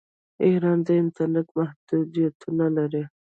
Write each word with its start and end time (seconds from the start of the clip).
ایران 0.45 0.77
د 0.85 0.87
انټرنیټ 1.01 1.47
محدودیتونه 1.57 2.65
لري. 2.77 3.03